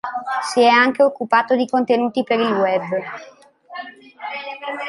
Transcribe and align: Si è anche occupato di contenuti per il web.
Si 0.41 0.59
è 0.61 0.65
anche 0.65 1.03
occupato 1.03 1.55
di 1.55 1.67
contenuti 1.67 2.23
per 2.23 2.39
il 2.39 2.51
web. 2.53 2.81